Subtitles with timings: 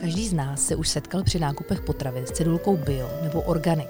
[0.00, 3.88] Každý z nás se už setkal při nákupech potravin s cedulkou bio nebo organic.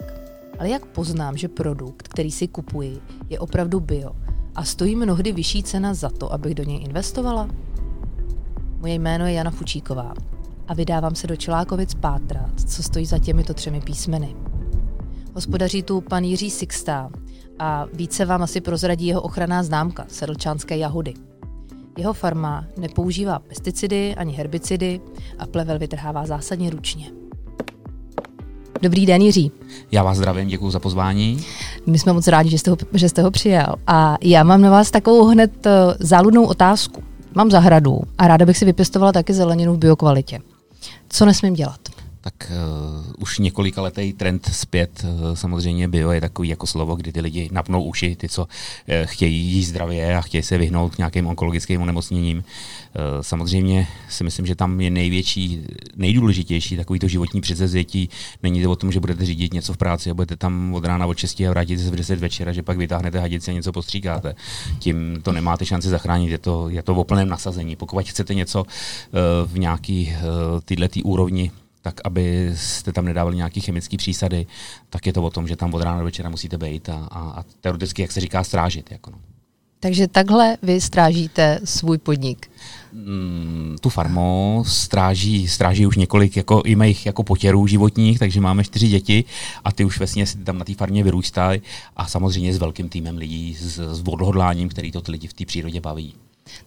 [0.58, 4.11] Ale jak poznám, že produkt, který si kupuji, je opravdu bio
[4.55, 7.49] a stojí mnohdy vyšší cena za to, abych do něj investovala?
[8.79, 10.14] Moje jméno je Jana Fučíková
[10.69, 14.36] a vydávám se do Čelákovic pátrat, co stojí za těmito třemi písmeny.
[15.34, 17.11] Hospodaří tu pan Jiří Sixta
[17.59, 21.14] a více vám asi prozradí jeho ochranná známka sedlčánské jahody.
[21.97, 25.01] Jeho farma nepoužívá pesticidy ani herbicidy
[25.39, 27.11] a plevel vytrhává zásadně ručně.
[28.83, 29.53] Dobrý den, Jiří.
[29.93, 31.45] Já vás zdravím, děkuji za pozvání.
[31.87, 33.75] My jsme moc rádi, že jste ho, že jste ho přijal.
[33.87, 35.70] A já mám na vás takovou hned eh,
[36.01, 37.03] záludnou otázku.
[37.34, 40.41] Mám zahradu a ráda bych si vypěstovala taky zeleninu v biokvalitě.
[41.09, 41.81] Co nesmím dělat?
[42.27, 45.05] Tak uh, už několika letý trend zpět.
[45.05, 48.48] Uh, samozřejmě bio je takový jako slovo, kdy ty lidi napnou uši, ty, co uh,
[49.05, 52.39] chtějí jíst zdravě a chtějí se vyhnout k nějakým onkologickým onemocněním.
[52.39, 52.43] Uh,
[53.20, 55.62] samozřejmě si myslím, že tam je největší,
[55.97, 58.09] nejdůležitější takový to životní předsevzetí.
[58.43, 61.06] Není to o tom, že budete řídit něco v práci a budete tam od rána
[61.06, 64.34] od 6 a vrátíte se v 10 večera, že pak vytáhnete hadici a něco postříkáte.
[64.78, 67.77] Tím to nemáte šanci zachránit, je to, je to v plném nasazení.
[67.77, 68.67] Pokud chcete něco uh,
[69.47, 71.50] v nějaký uh, tyhle tý úrovni
[71.87, 74.47] tak aby jste tam nedávali nějaké chemické přísady,
[74.91, 77.20] tak je to o tom, že tam od rána do večera musíte být a, a,
[77.20, 78.91] a teoreticky, jak se říká, strážit.
[78.91, 79.19] Jako no.
[79.81, 82.51] Takže takhle vy strážíte svůj podnik?
[82.93, 88.65] Mm, tu farmu stráží, stráží už několik jako, i mých jako potěrů životních, takže máme
[88.65, 89.25] čtyři děti
[89.65, 91.62] a ty už si tam na té farmě vyrůstají
[91.97, 95.45] a samozřejmě s velkým týmem lidí, s, s odhodláním, který to ty lidi v té
[95.45, 96.15] přírodě baví.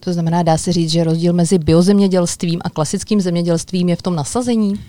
[0.00, 4.14] To znamená, dá se říct, že rozdíl mezi biozemědělstvím a klasickým zemědělstvím je v tom
[4.14, 4.80] nasazení?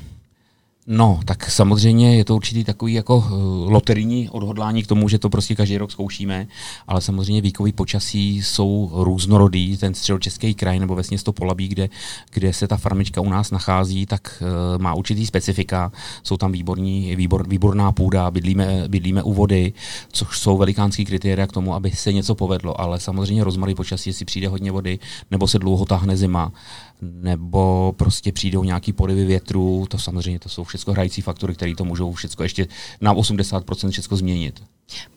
[0.88, 5.30] No, tak samozřejmě je to určitý takový jako uh, loterijní odhodlání k tomu, že to
[5.30, 6.48] prostě každý rok zkoušíme,
[6.88, 9.78] ale samozřejmě výkový počasí jsou různorodý.
[9.78, 11.90] Ten středočeský kraj nebo vlastně to Polabí, kde,
[12.32, 15.92] kde se ta farmička u nás nachází, tak uh, má určitý specifika.
[16.24, 19.74] Jsou tam výborní, výbor, výborná půda, bydlíme, bydlíme u vody,
[20.12, 24.26] což jsou velikánský kritéria k tomu, aby se něco povedlo, ale samozřejmě rozmarý počasí, jestli
[24.26, 25.00] přijde hodně vody,
[25.32, 26.52] nebo se dlouho táhne zima,
[27.02, 31.86] nebo prostě přijdou nějaký porivy větru, to samozřejmě to jsou všechno hrající faktory, které to
[31.86, 32.68] můžou všechno ještě
[33.02, 34.64] na 80% všechno změnit.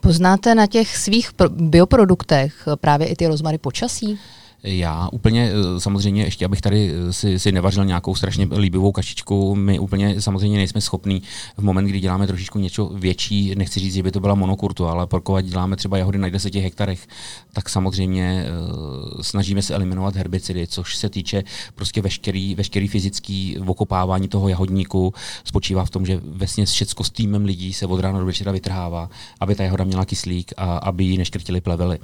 [0.01, 4.19] Poznáte na těch svých bioproduktech právě i ty rozmary počasí?
[4.67, 9.55] Já úplně eh, samozřejmě, ještě abych tady eh, si, si nevařil nějakou strašně líbivou kašičku,
[9.55, 11.23] my úplně samozřejmě nejsme schopní
[11.57, 15.07] v moment, kdy děláme trošičku něco větší, nechci říct, že by to byla monokurtu, ale
[15.07, 17.07] pokud děláme třeba jahody na 10 hektarech,
[17.53, 21.43] tak samozřejmě uh, snažíme se eliminovat herbicidy, což se týče
[21.75, 25.15] prostě veškerý, veškerý fyzický okopávání toho jahodníku,
[25.45, 29.11] spočívá v tom, že vesně všecko s týmem lidí se od rána do večera vytrhává,
[29.41, 31.99] aby ta jahoda měla kyslík a aby ji neškrtili plevely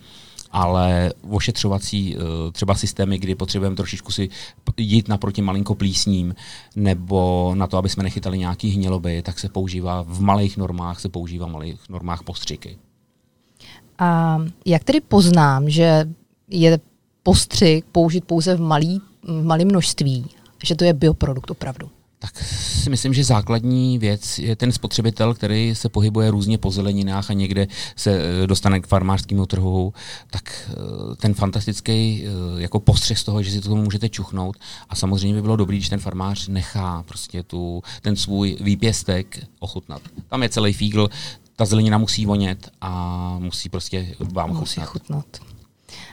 [0.53, 4.29] ale ošetřovací eh, třeba systémy, kdy potřebujeme trošičku si
[4.77, 6.35] jít naproti malinko plísním,
[6.77, 11.09] nebo na to, aby jsme nechytali nějaký hniloby, tak se používá v malých normách, se
[11.09, 12.79] používá v malých normách postřiky.
[13.99, 16.09] A jak tedy poznám, že
[16.49, 16.81] je
[17.23, 20.27] postřik použit pouze v malý, v malém množství,
[20.65, 21.91] že to je bioprodukt opravdu?
[22.23, 22.45] Tak
[22.83, 27.35] si myslím, že základní věc je ten spotřebitel, který se pohybuje různě po zeleninách a
[27.35, 27.67] někde
[27.97, 29.95] se eh, dostane k farmářskému trhu,
[30.31, 32.29] tak eh, ten fantastický eh,
[32.63, 34.57] jako postřeh z toho, že si to můžete čuchnout
[34.89, 40.03] a samozřejmě by bylo dobré, když ten farmář nechá prostě tu, ten svůj výpěstek ochutnat.
[40.29, 41.09] Tam je celý fígl,
[41.57, 44.89] ta zelenina musí vonět a musí prostě vám musí chutnat.
[44.89, 45.51] chutnat.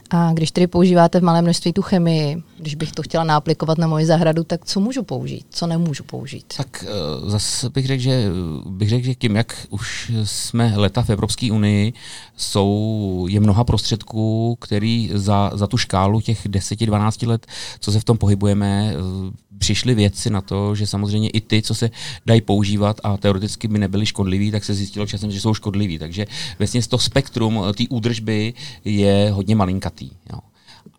[0.10, 3.88] A když tedy používáte v malém množství tu chemii, když bych to chtěla náaplikovat na
[3.88, 6.54] moji zahradu, tak co můžu použít, co nemůžu použít?
[6.58, 6.86] Tak
[7.24, 8.26] uh, zase bych řekl, že,
[8.66, 11.94] bych řekl, že tím, jak už jsme leta v Evropské unii,
[12.38, 17.48] jsou, je mnoha prostředků, který za, za tu škálu těch 10-12 let,
[17.80, 21.76] co se v tom pohybujeme, uh, přišly věci na to, že samozřejmě i ty, co
[21.76, 21.90] se
[22.26, 26.00] dají používat a teoreticky by nebyly škodliví, tak se zjistilo časem, že jsou škodliví.
[26.00, 26.26] Takže
[26.60, 28.54] vlastně to spektrum té údržby
[28.86, 29.56] je hodně
[29.98, 30.10] malinkatý.
[30.34, 30.40] Jo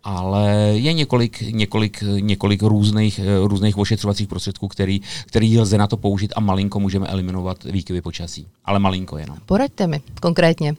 [0.03, 6.33] ale je několik, několik, několik různých, různých ošetřovacích prostředků, který, který lze na to použít
[6.35, 8.47] a malinko můžeme eliminovat výkyvy počasí.
[8.65, 9.37] Ale malinko jenom.
[9.45, 10.75] Poraďte mi konkrétně.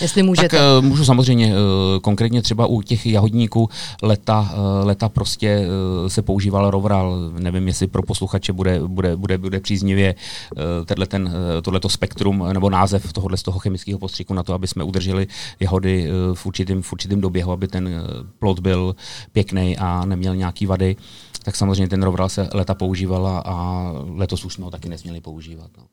[0.00, 0.48] Jestli můžete.
[0.48, 1.46] Tak uh, můžu samozřejmě.
[1.46, 3.68] Uh, konkrétně třeba u těch jahodníků
[4.02, 5.66] leta, uh, leta prostě
[6.06, 7.30] se používal rovral.
[7.38, 10.14] Nevím, jestli pro posluchače bude, bude, bude, bude příznivě
[11.08, 15.26] ten, tohleto spektrum nebo název tohohle z toho chemického postřiku na to, aby jsme udrželi
[15.60, 18.02] jahody v určitém, v určitém doběhu, aby ten
[18.38, 18.96] plod byl
[19.32, 20.96] pěkný a neměl nějaký vady.
[21.42, 25.70] Tak samozřejmě ten rovral se leta používala a letos už jsme ho taky nesměli používat.
[25.78, 25.84] No.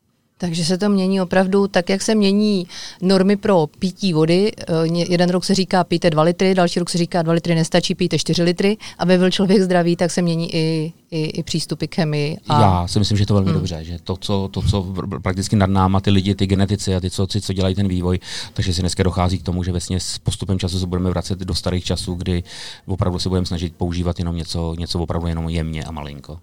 [0.42, 2.66] Takže se to mění opravdu tak, jak se mění
[3.02, 4.52] normy pro pití vody.
[4.58, 7.94] Eh, jeden rok se říká pijte 2 litry, další rok se říká 2 litry nestačí,
[7.94, 8.76] pijte 4 litry.
[8.98, 12.36] Aby byl člověk zdravý, tak se mění i, i, i přístupy k chemii.
[12.48, 12.60] A...
[12.60, 13.58] Já si myslím, že to velmi hmm.
[13.58, 17.10] dobře, že to co, to, co prakticky nad náma ty lidi, ty genetici a ty,
[17.10, 18.18] co, ty, co dělají ten vývoj,
[18.54, 21.54] takže si dneska dochází k tomu, že vlastně s postupem času se budeme vracet do
[21.54, 22.42] starých časů, kdy
[22.86, 26.38] opravdu se budeme snažit používat jenom něco, něco opravdu jenom jemně a malinko.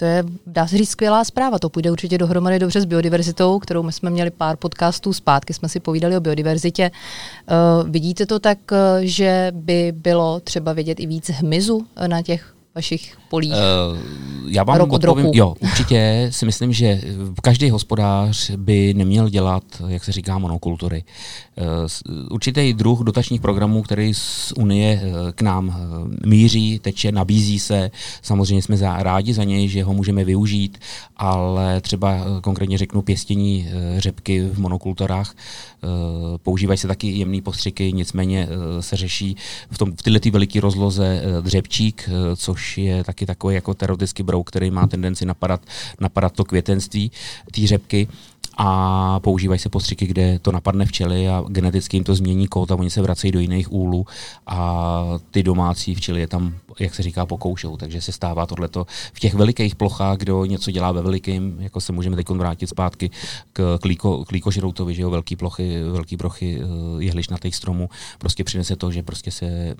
[0.00, 1.58] To je, dá se říct, skvělá zpráva.
[1.58, 5.68] To půjde určitě dohromady dobře s biodiverzitou, kterou my jsme měli pár podcastů zpátky, jsme
[5.68, 6.90] si povídali o biodiverzitě.
[7.80, 12.54] Uh, vidíte to tak, eh, že by bylo třeba vidět i víc hmyzu na těch
[12.74, 13.52] vašich polích?
[13.52, 13.98] Uh,
[14.46, 15.38] já vám rok odpovím, roku.
[15.38, 17.00] jo, určitě si myslím, že
[17.42, 21.04] každý hospodář by neměl dělat, jak se říká, monokultury.
[21.56, 25.76] Uh, určitý druh dotačních programů, který z Unie uh, k nám
[26.26, 27.90] míří, teče, nabízí se,
[28.22, 30.78] samozřejmě jsme za, rádi za něj, že ho můžeme využít,
[31.16, 33.68] ale třeba konkrétně řeknu pěstění
[33.98, 35.34] řepky v monokulturách,
[35.82, 35.90] uh,
[36.42, 38.48] používají se taky jemné postřiky, nicméně
[38.80, 39.36] se řeší
[39.70, 44.48] v, tom, v tyhle veliké rozloze dřepčík, uh, což je taky takový jako terotický brouk,
[44.48, 45.60] který má tendenci napadat,
[46.00, 47.10] napadat to květenství
[47.54, 48.08] té řepky.
[48.56, 52.74] A používají se postřiky, kde to napadne včely a geneticky jim to změní kód a
[52.74, 54.06] oni se vracejí do jiných úlů.
[54.46, 57.76] A ty domácí včely je tam, jak se říká, pokoušou.
[57.76, 61.92] Takže se stává tohleto v těch velikých plochách, kdo něco dělá ve velikým, jako se
[61.92, 63.10] můžeme teď vrátit zpátky
[63.52, 66.64] k, klíko, klíkožroutovi, že jo, velký plochy, velký plochy eh,
[67.04, 69.76] jehličnatých stromů, prostě přinese to, že prostě se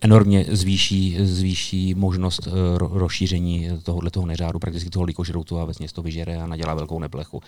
[0.00, 6.02] enormně zvýší, zvýší možnost uh, rozšíření tohohle toho neřádu, prakticky toho likožroutu a vesměs to
[6.02, 7.40] vyžere a nadělá velkou neplechu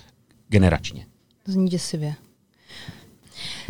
[0.48, 1.06] generačně.
[1.46, 2.14] Zní děsivě.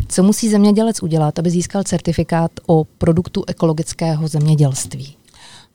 [0.07, 5.17] Co musí zemědělec udělat, aby získal certifikát o produktu ekologického zemědělství?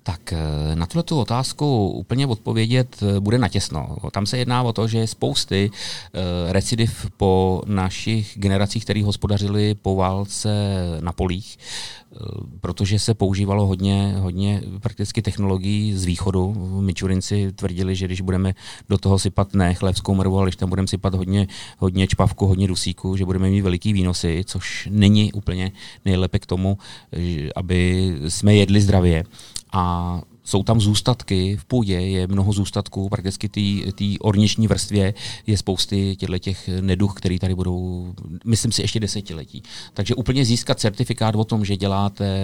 [0.08, 3.96] Tak eh, na tuto otázku úplně odpovědět eh, bude natěsno.
[4.12, 5.70] Tam se jedná o to, že spousty
[6.48, 10.48] recidiv po našich generacích, které hospodařili po válce
[11.00, 11.58] na polích,
[12.12, 12.18] Eh,
[12.60, 16.54] protože se používalo hodně, hodně prakticky technologií z východu.
[16.80, 18.54] Mičurinci tvrdili, že když budeme
[18.88, 21.46] do toho sypat ne chlebskou mrvu, ale když tam budeme sypat hodně,
[21.78, 25.72] hodně čpavku, hodně dusíku, že budeme mít veliký výnosy, což není úplně
[26.04, 26.78] nejlépe k tomu,
[27.56, 29.24] aby jsme jedli zdravě.
[29.72, 29.97] A
[30.44, 33.48] jsou tam zůstatky, v půdě je mnoho zůstatků, prakticky
[33.92, 35.14] té orniční vrstvě
[35.46, 38.14] je spousty těch neduch, které tady budou,
[38.44, 39.62] myslím si, ještě desetiletí.
[39.94, 42.40] Takže úplně získat certifikát o tom, že děláte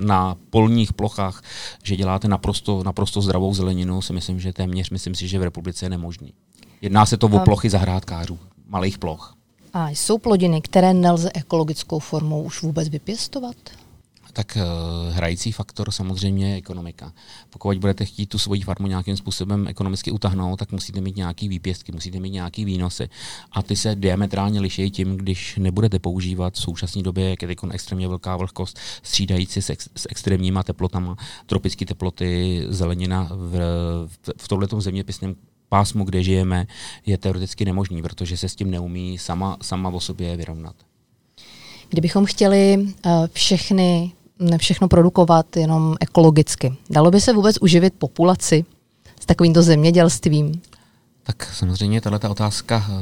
[0.00, 1.42] na polních plochách,
[1.82, 5.84] že děláte naprosto, naprosto zdravou zeleninu, si myslím, že téměř, myslím si, že v republice
[5.84, 6.32] je nemožný.
[6.80, 8.38] Jedná se to o plochy zahrádkářů,
[8.68, 9.34] malých ploch.
[9.72, 13.56] A jsou plodiny, které nelze ekologickou formou už vůbec vypěstovat?
[14.34, 17.12] Tak uh, hrající faktor samozřejmě je ekonomika.
[17.50, 21.92] Pokud budete chtít tu svoji farmu nějakým způsobem ekonomicky utahnout, tak musíte mít nějaký výpěstky,
[21.92, 23.08] musíte mít nějaký výnosy.
[23.52, 27.58] A ty se diametrálně liší tím, když nebudete používat v současné době, jak je teď
[27.70, 31.16] extrémně velká vlhkost, střídající s, ex, s extrémníma teplotama,
[31.46, 33.58] tropické teploty, zelenina v,
[34.06, 35.36] v, v tomto zeměpisném
[35.68, 36.66] pásmu, kde žijeme,
[37.06, 40.76] je teoreticky nemožný, protože se s tím neumí sama, sama o sobě vyrovnat.
[41.88, 44.12] Kdybychom chtěli uh, všechny
[44.56, 46.76] všechno produkovat jenom ekologicky.
[46.90, 48.64] Dalo by se vůbec uživit populaci
[49.20, 50.60] s takovýmto zemědělstvím?
[51.26, 52.92] Tak samozřejmě tato otázka eh,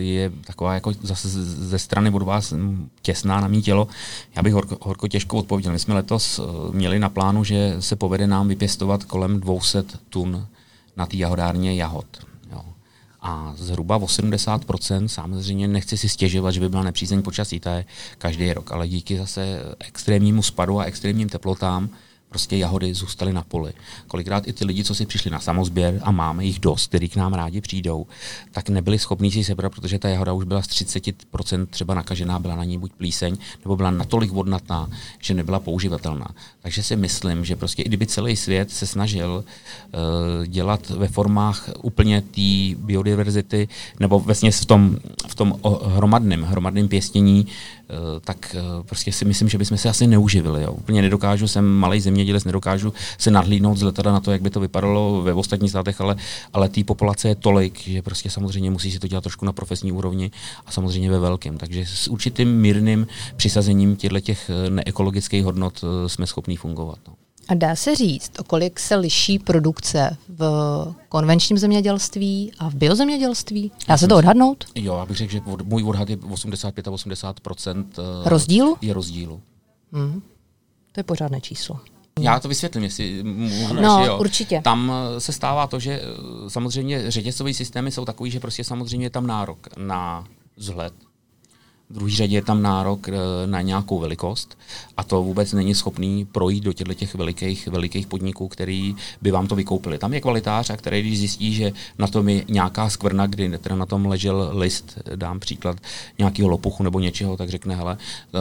[0.00, 2.54] je taková jako zase ze strany budu vás
[3.02, 3.88] těsná na mý tělo.
[4.36, 5.72] Já bych horko, horko těžko odpověděl.
[5.72, 6.42] My jsme letos eh,
[6.76, 10.46] měli na plánu, že se povede nám vypěstovat kolem 200 tun
[10.96, 12.06] na té jahodárně jahod.
[13.20, 17.84] A zhruba 80%, samozřejmě nechci si stěžovat, že by byla nepřízeň počasí, to je
[18.18, 21.90] každý rok, ale díky zase extrémnímu spadu a extrémním teplotám
[22.28, 23.72] prostě jahody zůstaly na poli.
[24.08, 27.16] Kolikrát i ty lidi, co si přišli na samozběr a máme jich dost, který k
[27.16, 28.06] nám rádi přijdou,
[28.52, 32.56] tak nebyli schopni si sebrat, protože ta jahoda už byla z 30% třeba nakažená, byla
[32.56, 36.26] na ní buď plíseň, nebo byla natolik vodnatná, že nebyla používatelná.
[36.62, 41.70] Takže si myslím, že prostě i kdyby celý svět se snažil uh, dělat ve formách
[41.82, 43.68] úplně té biodiverzity,
[44.00, 44.96] nebo vlastně v tom,
[45.28, 50.06] v tom hromadném, hromadném pěstění, uh, tak uh, prostě si myslím, že bychom se asi
[50.06, 50.62] neuživili.
[50.62, 50.72] Jo.
[50.72, 54.50] Úplně nedokážu, jsem malý země zemědělec, nedokážu se nadhlídnout z letadla na to, jak by
[54.50, 56.16] to vypadalo ve ostatních státech, ale,
[56.52, 59.92] ale té populace je tolik, že prostě samozřejmě musí si to dělat trošku na profesní
[59.92, 60.30] úrovni
[60.66, 61.58] a samozřejmě ve velkém.
[61.58, 63.06] Takže s určitým mírným
[63.36, 66.98] přisazením těchto těch eh, neekologických hodnot eh, jsme schopni fungovat.
[67.08, 67.14] No.
[67.48, 70.42] A dá se říct, o kolik se liší produkce v
[71.08, 73.72] konvenčním zemědělství a v biozemědělství?
[73.88, 74.64] Dá se to odhadnout?
[74.74, 77.40] Jo, já bych řekl, že můj odhad je 85 a 80
[78.24, 78.76] rozdílu?
[78.82, 79.40] Je rozdílu.
[79.92, 80.22] Hmm.
[80.92, 81.80] To je pořádné číslo.
[82.24, 84.18] Já to vysvětlím, jestli můžu No, jo.
[84.18, 84.60] určitě.
[84.64, 89.06] Tam eh, se stává to, že eh, samozřejmě řetězové systémy jsou takový, že prostě samozřejmě
[89.06, 90.24] je tam nárok na
[90.56, 90.92] vzhled,
[91.90, 93.12] v druhé řadě je tam nárok eh,
[93.46, 94.58] na nějakou velikost
[94.96, 99.46] a to vůbec není schopný projít do těchto těch velikých, velikých podniků, který by vám
[99.46, 99.98] to vykoupili.
[99.98, 103.76] Tam je kvalitář, a který když zjistí, že na tom je nějaká skvrna, kdy teda
[103.76, 105.76] na tom ležel list, dám příklad
[106.18, 108.38] nějakého lopuchu nebo něčeho, tak řekne, hele, eh,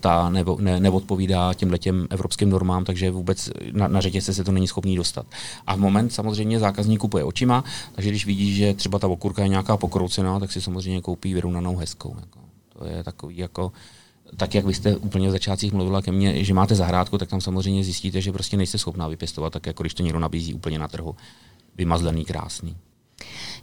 [0.00, 4.52] ta nevo, ne, neodpovídá těmhle těm evropským normám, takže vůbec na, na řetězce se to
[4.52, 5.26] není schopný dostat.
[5.66, 9.48] A v moment samozřejmě zákazník kupuje očima, takže když vidí, že třeba ta okurka je
[9.48, 12.16] nějaká pokroucená, tak si samozřejmě koupí vyrovnanou hezkou.
[12.20, 12.49] Jako.
[12.84, 13.72] Je takový jako
[14.36, 17.40] tak jak vy jste úplně v začátcích mluvila ke mně, že máte zahrádku, tak tam
[17.40, 20.88] samozřejmě zjistíte, že prostě nejste schopná vypěstovat, tak jako když to někdo nabízí úplně na
[20.88, 21.14] trhu.
[21.76, 22.76] Vymazlený, krásný.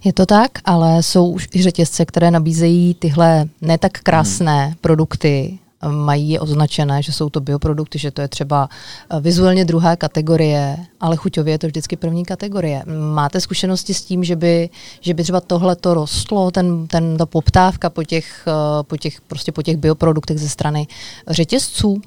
[0.03, 4.75] Je to tak, ale jsou už i řetězce, které nabízejí tyhle ne tak krásné hmm.
[4.81, 8.69] produkty, mají je označené, že jsou to bioprodukty, že to je třeba
[9.09, 12.83] eh, vizuálně druhá kategorie, ale chuťově je to vždycky první kategorie.
[13.13, 14.69] Máte zkušenosti s tím, že by,
[15.01, 19.21] že by třeba tohle to rostlo, ten, ten, ta poptávka po těch, eh, po těch,
[19.21, 20.87] prostě po těch bioproduktech ze strany
[21.27, 22.01] řetězců?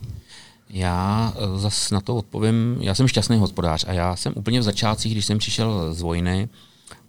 [0.70, 4.62] Já eh, zase na to odpovím, já jsem šťastný hospodář a já jsem úplně v
[4.62, 6.48] začátcích, když jsem přišel z vojny,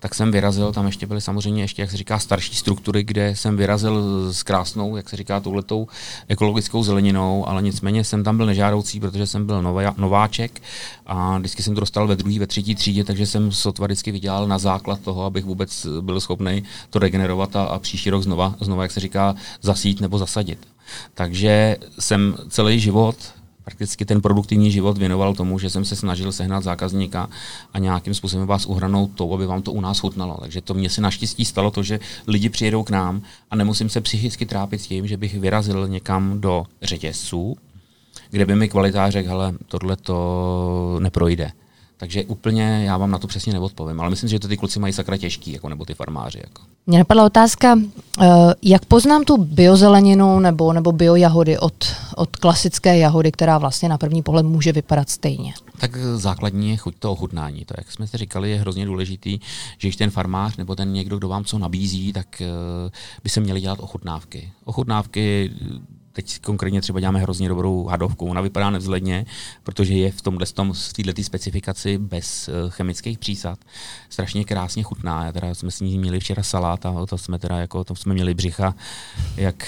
[0.01, 3.58] tak jsem vyrazil, tam ještě byly samozřejmě ještě, jak se říká, starší struktury, kde jsem
[3.58, 4.03] vyrazil
[4.34, 5.88] s krásnou, jak se říká, touhletou
[6.27, 10.62] ekologickou zeleninou, ale nicméně jsem tam byl nežádoucí, protože jsem byl nová, nováček
[11.05, 14.48] a vždycky jsem to dostal ve druhé, ve třetí třídě, takže jsem sotva vždycky vydělal
[14.48, 18.84] na základ toho, abych vůbec byl schopný to regenerovat a, a příští rok znova, znova,
[18.84, 20.67] jak se říká, zasít nebo zasadit.
[21.13, 23.15] Takže jsem celý život
[23.72, 27.30] prakticky ten produktivní život věnoval tomu, že jsem se snažil sehnat zákazníka
[27.74, 30.38] a nějakým způsobem vás uhranout to, aby vám to u nás chutnalo.
[30.42, 34.01] Takže to mě se naštěstí stalo to, že lidi přijedou k nám a nemusím se
[34.01, 37.58] psychicky trápit s tím, že bych vyrazil někam do řetězců,
[38.30, 41.51] kde by mi kvalitář řekl, hele, tohle to neprojde.
[42.01, 44.93] Takže úplně já vám na to přesně neodpovím, ale myslím, že to ty kluci mají
[44.93, 46.39] sakra těžký, jako, nebo ty farmáři.
[46.43, 46.62] Jako.
[46.88, 47.79] Mě napadla otázka,
[48.22, 48.27] eh,
[48.62, 54.22] jak poznám tu biozeleninu nebo, nebo biojahody od, od klasické jahody, která vlastně na první
[54.22, 55.53] pohled může vypadat stejně?
[55.77, 57.65] Tak základní je chuť to ochutnání.
[57.65, 59.39] To, jak jsme si říkali, je hrozně důležitý,
[59.77, 62.91] že když ten farmář nebo ten někdo, kdo vám co nabízí, tak uh,
[63.24, 64.51] by se měli dělat ochutnávky.
[64.65, 65.51] Ochutnávky
[66.13, 68.27] teď konkrétně třeba děláme hrozně dobrou hadovku.
[68.27, 69.25] Ona vypadá nevzhledně,
[69.63, 73.60] protože je v tomhle tom, v této specifikaci bez uh, chemických přísad.
[74.10, 75.25] Strašně krásně chutná.
[75.25, 78.13] Já teda jsme s ní měli včera salát a to jsme teda jako, to jsme
[78.13, 78.75] měli břicha,
[79.38, 79.68] jak,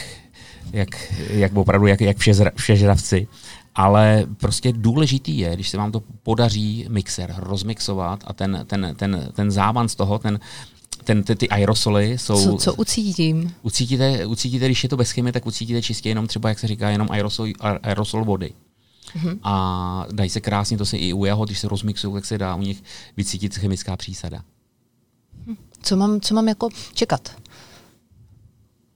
[0.74, 3.28] jak, jak opravdu, jak, jak všežra, všežravci.
[3.76, 9.30] Ale prostě důležitý je, když se vám to podaří mixer rozmixovat a ten, ten, ten,
[9.34, 10.40] ten závan z toho, ten,
[11.04, 12.44] ten, ty, ty aerosoly jsou...
[12.44, 13.54] Co, co ucítím?
[13.62, 16.90] Ucítíte, ucítíte, když je to bez chemie, tak ucítíte čistě jenom třeba, jak se říká,
[16.90, 18.54] jenom aerosol, aerosol vody.
[19.16, 19.40] Mm-hmm.
[19.44, 22.56] A dají se krásně, to se i u jahod, když se rozmixují, tak se dá
[22.56, 22.84] u nich
[23.18, 24.44] vycítit chemická přísada.
[25.82, 27.36] Co mám, co mám jako čekat?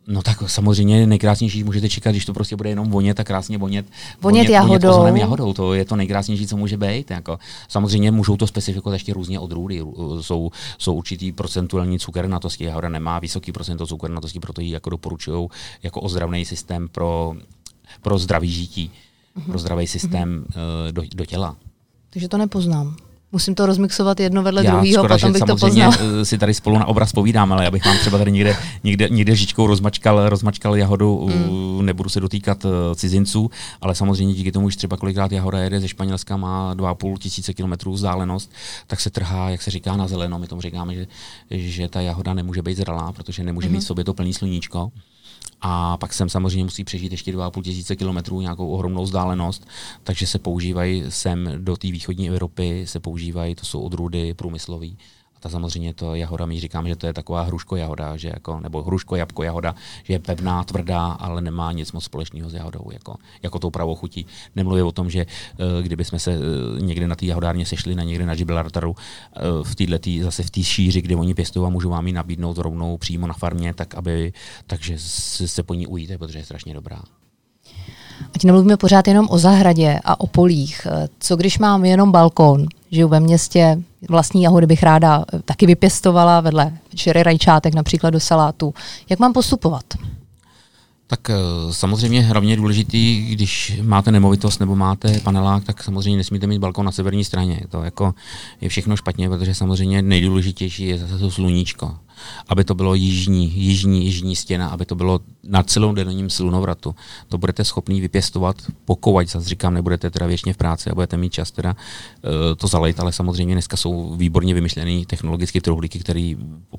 [0.08, 3.86] No tak samozřejmě nejkrásnější můžete čekat, když to prostě bude jenom vonět a krásně vonět.
[4.22, 4.98] Vonět, vonět jahodou.
[4.98, 7.12] Vonět jahodou, to je to nejkrásnější, co může být.
[7.12, 7.40] Jako.
[7.68, 9.84] Samozřejmě můžou to specifikovat ještě různě odrůdy.
[10.22, 15.48] Jsou, jsou určitý procentuální cukernatosti, jahoda nemá vysoký procento cukernatosti, proto ji jako doporučují
[15.84, 17.36] jako ozdravný systém pro,
[18.02, 18.92] pro zdravý žití,
[19.38, 19.46] mm-hmm.
[19.46, 20.92] pro zdravý systém mm-hmm.
[20.92, 21.56] do, do těla.
[22.10, 22.98] Takže to nepoznám.
[23.32, 25.94] Musím to rozmixovat jedno vedle druhého, potom bych to poznal.
[26.22, 29.10] Eh, si tady spolu na obraz povídáme, ale já bych vám třeba tady někde, někde,
[29.10, 31.86] někde žičkou rozmačkal, rozmačkal jahodu, mm.
[31.86, 35.88] nebudu se dotýkat uh, cizinců, ale samozřejmě díky tomu, že třeba kolikrát jahoda jede ze
[35.88, 38.52] Španělska, má 2,5 tisíce kilometrů vzdálenost,
[38.88, 40.40] tak se trhá, jak se říká, na zeleno.
[40.40, 41.08] My tomu říkáme, že,
[41.52, 43.74] že ta jahoda nemůže být zralá, protože nemůže mm.
[43.74, 44.92] mít v sobě to plný sluníčko.
[45.62, 49.68] A pak sem samozřejmě musí přežít ještě 2,5 tisíce kilometrů, nějakou ohromnou vzdálenost,
[50.04, 54.88] takže se používají sem do té východní Evropy, se používají, to jsou odrůdy průmyslové
[55.38, 58.60] a ta samozřejmě to jahoda, my říkáme, že to je taková hruško jahoda, že jako,
[58.60, 62.90] nebo hruško jabko jahoda, že je pevná, tvrdá, ale nemá nic moc společného s jahodou,
[62.92, 64.26] jako, jako tou pravou chutí.
[64.56, 66.44] Nemluví o tom, že uh, kdyby jsme se uh,
[66.80, 70.50] někde na té jahodárně sešli, na někde na Gibraltaru, uh, v této tý, zase v
[70.50, 73.96] té šíři, kde oni pěstují a můžu vám ji nabídnout rovnou přímo na farmě, tak
[73.96, 74.34] aby,
[74.68, 77.02] takže se, po ní ujíte, protože je strašně dobrá.
[78.36, 80.88] Ať nemluvíme pořád jenom o zahradě a o polích.
[81.20, 86.42] Co když mám jenom balkon, žiju ve městě, vlastní jahody bych ráda eh, taky vypěstovala
[86.42, 88.74] vedle čery rajčátek například do salátu.
[89.10, 89.84] Jak mám postupovat?
[91.08, 91.36] Tak eh,
[91.72, 96.92] samozřejmě hlavně důležitý, když máte nemovitost nebo máte panelák, tak samozřejmě nesmíte mít balkon na
[96.92, 97.62] severní straně.
[97.70, 98.14] To jako
[98.62, 101.96] je všechno špatně, protože samozřejmě nejdůležitější je zase to sluníčko.
[102.48, 106.96] Aby to bylo jižní, jižní, jižní stěna, aby to bylo na celou denním slunovratu.
[107.30, 108.56] To budete schopný vypěstovat,
[108.86, 112.68] pokud, zase říkám, nebudete teda věčně v práci a budete mít čas teda uh, to
[112.68, 116.34] zalejt, ale samozřejmě dneska jsou výborně vymyšlené technologické truhlíky, které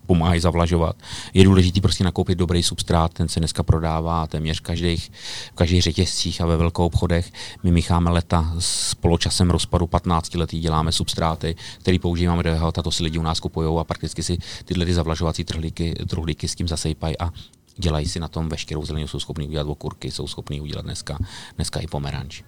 [0.07, 0.97] pomáhají zavlažovat.
[1.35, 5.12] Je důležité prostě nakoupit dobrý substrát, ten se dneska prodává téměř každých,
[5.52, 7.33] v každých řetězcích a ve velkou obchodech.
[7.62, 12.90] My mícháme leta s poločasem rozpadu 15 letý, děláme substráty, které používáme do jeho, to
[12.90, 14.95] si lidi u nás kupují a prakticky si tyhle ty
[15.29, 17.31] zavlažovací truhlíky, truhlíky s tím zasejpají a
[17.77, 21.19] dělají si na tom veškerou zeleninu, jsou schopní udělat okurky, jsou schopní udělat dneska,
[21.57, 22.43] dneska i pomeranč.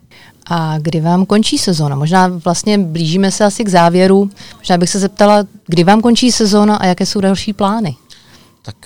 [0.47, 1.97] A kdy vám končí sezóna?
[1.97, 4.31] Možná vlastně blížíme se asi k závěru.
[4.59, 7.97] Možná bych se zeptala, kdy vám končí sezóna a jaké jsou další plány?
[8.63, 8.77] Tak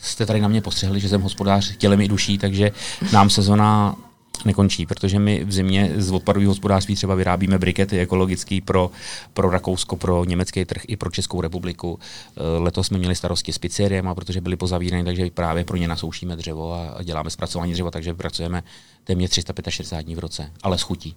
[0.00, 2.70] jste tady na mě postřehli, že jsem hospodář tělem i duší, takže
[3.12, 3.96] nám sezona
[4.44, 8.90] nekončí, protože my v zimě z odpadového hospodářství třeba vyrábíme brikety ekologický pro,
[9.34, 11.98] pro Rakousko, pro německý trh i pro Českou republiku.
[12.36, 16.36] Eh, letos jsme měli starosti s pizzeriemi, protože byly pozavírané, takže právě pro ně nasoušíme
[16.36, 18.62] dřevo a děláme zpracování dřeva, takže pracujeme
[19.04, 21.14] téměř 365 dní v roce, ale s chutí.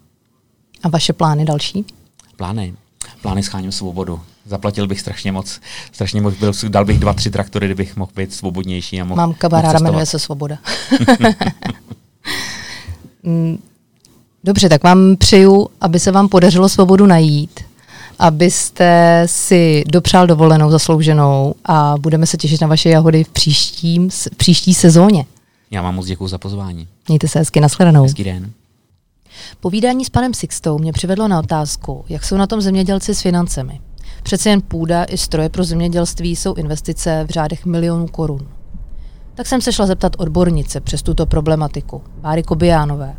[0.84, 1.86] A vaše plány další?
[2.36, 2.74] Plány?
[3.22, 4.22] plány scháním svobodu.
[4.46, 8.34] Zaplatil bych strašně moc, strašně moc, byl, dal bych dva, tři traktory, kdybych mohl být
[8.34, 9.02] svobodnější.
[9.02, 10.58] A mohl, Mám kamaráda, jmenuje se Svoboda.
[13.26, 13.60] Mm,
[14.44, 17.60] dobře, tak vám přeju, aby se vám podařilo svobodu najít,
[18.20, 24.36] abyste si dopřál dovolenou zaslouženou a budeme se těšit na vaše jahody v, příštím, v
[24.38, 25.26] příští sezóně.
[25.72, 26.88] Já vám moc děkuji za pozvání.
[27.08, 28.04] Mějte se hezky, nashledanou.
[28.04, 28.52] Hezký den.
[29.60, 33.82] Povídání s panem Sixtou mě přivedlo na otázku, jak jsou na tom zemědělci s financemi.
[34.24, 38.48] Přece jen půda i stroje pro zemědělství jsou investice v řádech milionů korun.
[39.36, 43.16] Tak jsem se šla zeptat odbornice přes tuto problematiku, Báry Kobijánové,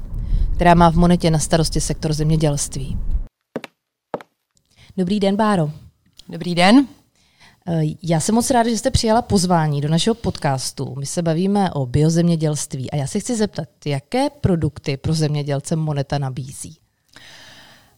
[0.54, 2.99] která má v Monetě na starosti sektor zemědělství.
[4.96, 5.70] Dobrý den, Báro.
[6.28, 6.87] Dobrý den.
[7.68, 10.94] Eh, já jsem moc ráda, že jste přijala pozvání do našeho podcastu.
[10.99, 16.18] My se bavíme o biozemědělství a já se chci zeptat, jaké produkty pro zemědělce Moneta
[16.18, 16.78] nabízí?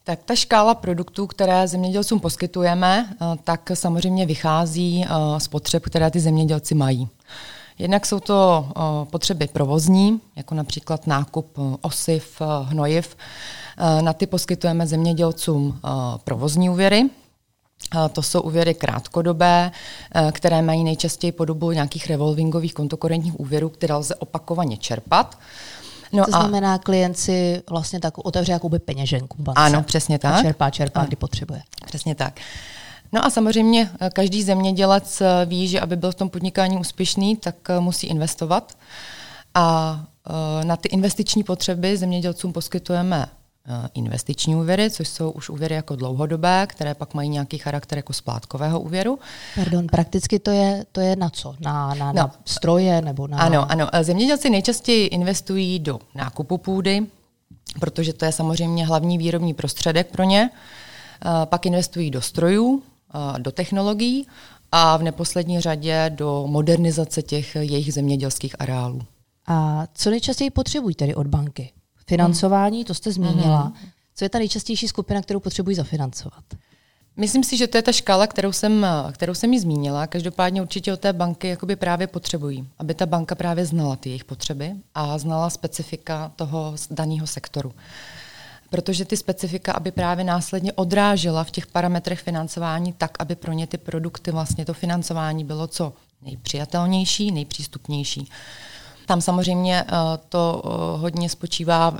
[0.05, 6.11] Tak ta škála produktů, které zemědělcům poskytujeme, eh, tak samozřejmě vychází eh, z potřeb, které
[6.11, 7.09] ty zemědělci mají.
[7.79, 8.69] Jednak jsou to
[9.11, 13.17] potřeby provozní, jako například nákup osiv, hnojiv.
[14.01, 15.81] Na ty poskytujeme zemědělcům
[16.25, 17.11] provozní úvěry,
[18.13, 19.71] to jsou úvěry krátkodobé,
[20.33, 25.39] které mají nejčastěji podobu nějakých revolvingových kontokorentních úvěrů, které lze opakovaně čerpat.
[26.13, 29.61] No to a znamená, klient si vlastně tak otevře jakoby peněženku bance.
[29.61, 30.35] Ano, přesně tak.
[30.35, 31.07] A čerpá, čerpá, ano.
[31.07, 31.63] kdy potřebuje.
[31.87, 32.41] Přesně tak.
[33.13, 37.37] No a samozřejmě eh, každý zemědělec eh, ví, že aby byl v tom podnikání úspěšný,
[37.37, 38.79] tak eh, musí investovat.
[39.55, 40.01] A
[40.65, 43.27] na ty investiční potřeby zemědělcům poskytujeme
[43.95, 48.81] investiční úvěry, což jsou už úvěry jako dlouhodobé, které pak mají nějaký charakter jako splátkového
[48.81, 49.19] úvěru.
[49.55, 51.55] Pardon, prakticky to je, to je na co?
[51.61, 53.39] Na, na, no, na stroje nebo na...
[53.39, 53.89] Ano, ano.
[54.03, 57.07] Zemědělci nejčastěji investují do nákupu půdy,
[57.81, 60.51] protože to je samozřejmě hlavní výrobní prostředek pro ně.
[61.45, 62.83] Pak investují do strojů,
[63.39, 64.27] do technologií
[64.73, 69.03] a v neposlední řadě do modernizace těch jejich zemědělských areálů.
[69.47, 71.73] A co nejčastěji potřebují tedy od banky?
[72.07, 73.65] Financování, to jste zmínila.
[73.65, 73.89] Mm.
[74.15, 76.45] Co je ta nejčastější skupina, kterou potřebují zafinancovat?
[77.17, 80.07] Myslím si, že to je ta škála, kterou jsem, kterou jsem ji zmínila.
[80.07, 84.25] Každopádně určitě od té banky jakoby právě potřebují, aby ta banka právě znala ty jejich
[84.25, 87.73] potřeby a znala specifika toho daného sektoru
[88.71, 93.67] protože ty specifika, aby právě následně odrážela v těch parametrech financování tak, aby pro ně
[93.67, 98.31] ty produkty, vlastně to financování bylo co nejpřijatelnější, nejpřístupnější.
[99.07, 101.97] Tam samozřejmě uh, to uh, hodně spočívá uh,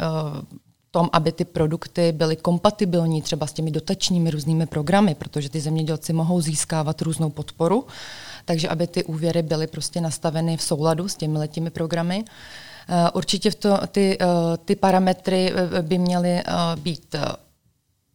[0.91, 6.13] tom, aby ty produkty byly kompatibilní třeba s těmi dotačními různými programy, protože ty zemědělci
[6.13, 7.87] mohou získávat různou podporu,
[8.45, 12.19] takže aby ty úvěry byly prostě nastaveny v souladu s těmi letými programy.
[12.19, 12.68] Uh, Eh,
[13.13, 14.27] určitě v to, ty, eh,
[14.65, 16.43] ty parametry eh, by měly
[16.77, 17.15] být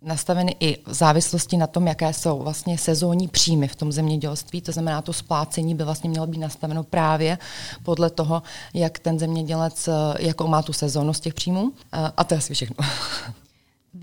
[0.01, 4.62] nastaveny i v závislosti na tom, jaké jsou vlastně sezónní příjmy v tom zemědělství.
[4.62, 7.38] To znamená, to splácení by vlastně mělo být nastaveno právě
[7.83, 11.71] podle toho, jak ten zemědělec, jakou má tu sezónu z těch příjmů.
[12.17, 12.75] A to je asi všechno.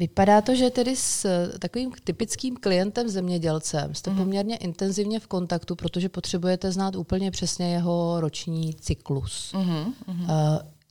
[0.01, 4.17] Vypadá to, že tedy s eh, takovým typickým klientem zemědělcem jste mm.
[4.17, 9.53] poměrně intenzivně v kontaktu, protože potřebujete znát úplně přesně jeho roční cyklus.
[9.53, 9.95] Mm.
[10.07, 10.27] Uh,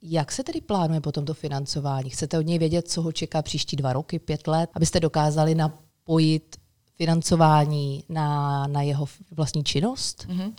[0.01, 2.09] jak se tedy plánuje potom to financování?
[2.09, 6.55] Chcete od něj vědět, co ho čeká příští dva roky, pět let, abyste dokázali napojit
[6.95, 10.25] financování na, na jeho vlastní činnost?
[10.29, 10.55] Mm.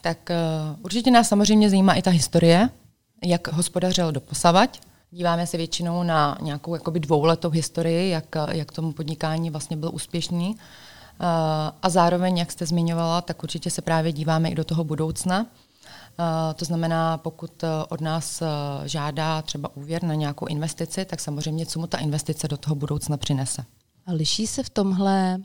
[0.00, 2.68] Tak uh, určitě nás samozřejmě zajímá i ta historie,
[3.24, 9.50] jak hospodařil doposavať, Díváme se většinou na nějakou jakoby dvouletou historii, jak, jak tomu podnikání
[9.50, 10.56] vlastně byl úspěšný.
[11.82, 15.46] A zároveň, jak jste zmiňovala, tak určitě se právě díváme i do toho budoucna.
[16.56, 18.42] To znamená, pokud od nás
[18.84, 23.16] žádá třeba úvěr na nějakou investici, tak samozřejmě, co mu ta investice do toho budoucna
[23.16, 23.64] přinese.
[24.06, 25.38] A liší se v tomhle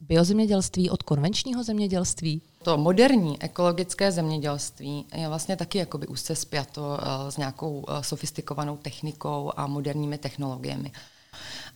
[0.00, 2.42] biozemědělství od konvenčního zemědělství?
[2.62, 9.66] To moderní ekologické zemědělství je vlastně taky jakoby úzce spjato s nějakou sofistikovanou technikou a
[9.66, 10.92] moderními technologiemi.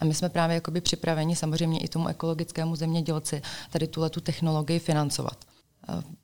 [0.01, 4.79] A my jsme právě jakoby připraveni samozřejmě i tomu ekologickému zemědělci tady tuhle tu technologii
[4.79, 5.37] financovat.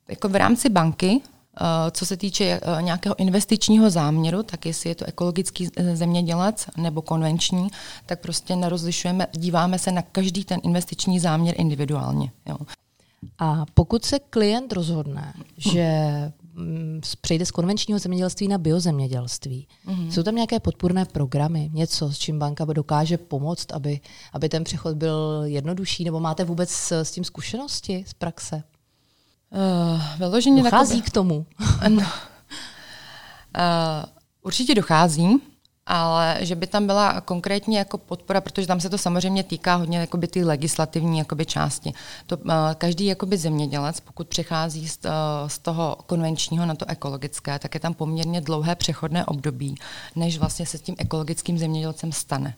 [0.07, 1.34] Jako v rámci banky Eh,
[1.91, 7.01] co se týče eh, nějakého investičního záměru, tak jestli je to ekologický eh, zemědělec nebo
[7.01, 7.67] konvenční,
[8.05, 12.31] tak prostě nerozlišujeme, díváme se na každý ten investiční záměr individuálně.
[12.45, 12.57] Jo.
[13.39, 15.87] A pokud se klient rozhodne, že
[16.53, 19.67] mm, přejde z konvenčního zemědělství na biozemědělství.
[19.87, 20.09] Mm-hmm.
[20.09, 23.99] Jsou tam nějaké podpůrné programy, něco, s čím banka dokáže pomoct, aby,
[24.33, 28.63] aby ten přechod byl jednodušší, nebo máte vůbec s tím zkušenosti z praxe?
[29.51, 31.09] Uh, vyloženě dochází takové...
[31.09, 31.45] k tomu?
[31.89, 32.01] no.
[32.01, 32.05] uh,
[34.41, 35.41] určitě dochází,
[35.85, 39.97] ale že by tam byla konkrétně jako podpora, protože tam se to samozřejmě týká hodně
[39.97, 41.93] jakoby ty legislativní jakoby části.
[42.27, 45.11] To, uh, každý jakoby zemědělec, pokud přechází z, uh,
[45.47, 49.75] z toho konvenčního na to ekologické, tak je tam poměrně dlouhé přechodné období,
[50.15, 52.55] než vlastně se s tím ekologickým zemědělcem stane.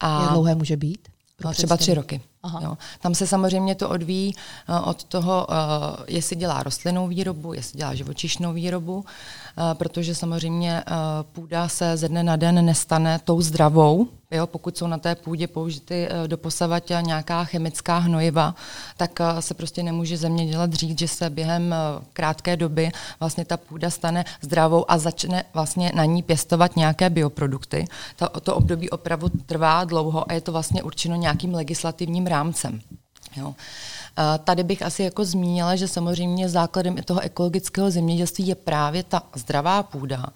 [0.00, 1.08] A Jak dlouhé může být?
[1.44, 2.20] No, třeba tři roky.
[2.42, 2.60] Aha.
[2.62, 2.78] Jo.
[3.00, 4.34] Tam se samozřejmě to odvíjí
[4.68, 5.54] uh, od toho, uh,
[6.06, 9.04] jestli dělá rostlinnou výrobu, jestli dělá živočišnou výrobu, uh,
[9.74, 10.94] protože samozřejmě uh,
[11.32, 15.46] půda se ze dne na den nestane tou zdravou, Jo, pokud jsou na té půdě
[15.46, 18.54] použity do posavať nějaká chemická hnojiva,
[18.96, 21.74] tak se prostě nemůže zemědělat říct, že se během
[22.12, 22.90] krátké doby
[23.20, 27.84] vlastně ta půda stane zdravou a začne vlastně na ní pěstovat nějaké bioprodukty.
[28.16, 32.80] To, to období opravdu trvá dlouho a je to vlastně určeno nějakým legislativním rámcem.
[33.36, 33.54] Jo.
[34.44, 39.82] Tady bych asi jako zmínila, že samozřejmě základem toho ekologického zemědělství je právě ta zdravá
[39.82, 40.26] půda.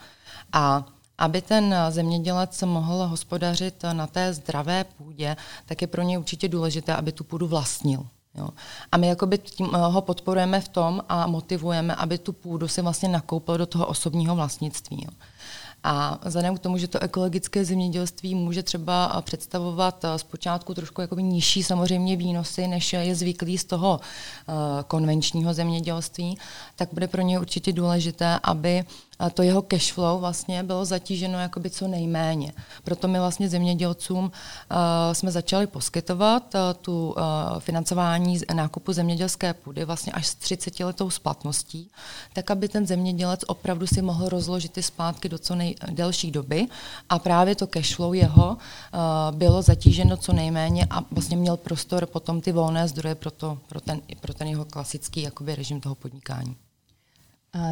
[0.52, 0.84] A
[1.18, 6.94] aby ten zemědělec mohl hospodařit na té zdravé půdě, tak je pro něj určitě důležité,
[6.94, 8.06] aby tu půdu vlastnil.
[8.34, 8.48] Jo.
[8.92, 12.82] A my jakoby tím eh, ho podporujeme v tom a motivujeme, aby tu půdu si
[12.82, 15.04] vlastně nakoupil do toho osobního vlastnictví.
[15.04, 15.10] Jo.
[15.84, 21.22] A vzhledem k tomu, že to ekologické zemědělství může třeba představovat eh, zpočátku trošku jakoby
[21.22, 24.54] nižší samozřejmě výnosy, než je zvyklý z toho uh,
[24.86, 26.38] konvenčního zemědělství,
[26.76, 28.84] tak bude pro ně určitě důležité, aby
[29.34, 32.52] to jeho cash flow vlastně bylo zatíženo jakoby co nejméně.
[32.84, 34.30] Proto my vlastně zemědělcům uh,
[35.12, 37.22] jsme začali poskytovat uh, tu uh,
[37.58, 41.90] financování nákupu zemědělské půdy vlastně až s 30 letou splatností,
[42.32, 46.66] tak aby ten zemědělec opravdu si mohl rozložit ty splátky do co nejdelší doby
[47.08, 48.56] a právě to cash flow jeho
[49.30, 53.80] bylo zatíženo co nejméně a vlastně měl prostor potom ty volné zdroje pro, to, pro,
[53.80, 56.56] ten, pro ten jeho klasický jakoby režim toho podnikání.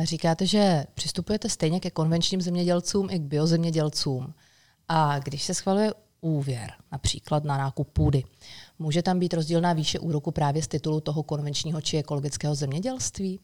[0.02, 4.34] Říkáte, že přistupujete stejně ke konvenčním zemědělcům i k biozemědělcům.
[4.88, 8.24] A když se schvaluje úvěr, například na nákup půdy,
[8.78, 13.40] může tam být rozdílná výše úroku právě z titulu toho konvenčního či ekologického zemědělství?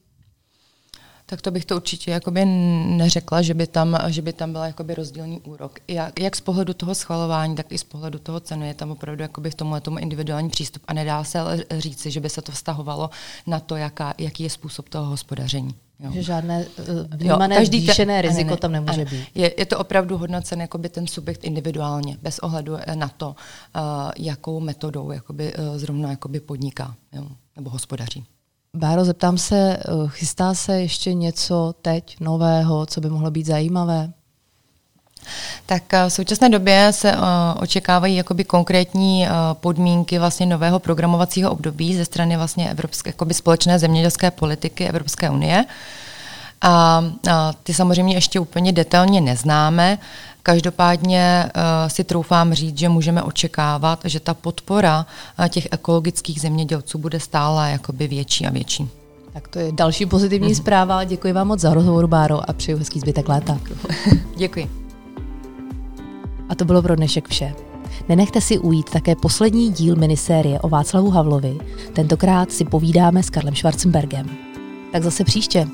[1.29, 4.95] Tak to bych to určitě jakoby neřekla, že by tam, že by tam byl jakoby
[4.95, 5.79] rozdílný úrok.
[5.87, 9.21] Jak, jak z pohledu toho schvalování, tak i z pohledu toho ceny je tam opravdu
[9.21, 11.39] jakoby v tomhle tomu individuální přístup a nedá se
[11.77, 13.09] říci, že by se to vztahovalo
[13.47, 15.75] na to, jaká, jaký je způsob toho hospodaření.
[15.99, 16.11] Jo.
[16.13, 19.27] Že žádné uh, vnímané jo, každý zvýšené te, riziko ne, tam nemůže ne, být.
[19.35, 23.33] Je, je to opravdu hodnocen jakoby ten subjekt individuálně, bez ohledu na to, uh,
[24.17, 28.25] jakou metodou jakoby, uh, zrovna jakoby podniká jo, nebo hospodaří.
[28.77, 34.09] Báro, zeptám se, chystá se ještě něco teď nového, co by mohlo být zajímavé?
[35.65, 37.23] Tak v současné době se uh,
[37.59, 44.31] očekávají jakoby konkrétní uh, podmínky vlastně nového programovacího období ze strany vlastně Evropské, společné zemědělské
[44.31, 45.65] politiky Evropské unie.
[46.61, 49.99] A, a ty samozřejmě ještě úplně detailně neznáme.
[50.43, 55.05] Každopádně uh, si troufám říct, že můžeme očekávat, že ta podpora
[55.39, 58.89] uh, těch ekologických zemědělců bude stále jakoby větší a větší.
[59.33, 60.57] Tak to je další pozitivní mm-hmm.
[60.57, 61.03] zpráva.
[61.03, 63.59] Děkuji vám moc za rozhovor, Báro, a přeju hezký zbytek léta.
[64.37, 64.69] Děkuji.
[66.49, 67.53] A to bylo pro dnešek vše.
[68.09, 71.57] Nenechte si ujít také poslední díl minisérie o Václavu Havlovi.
[71.93, 74.29] Tentokrát si povídáme s Karlem Schwarzenbergem.
[74.91, 75.67] Tak zase příště.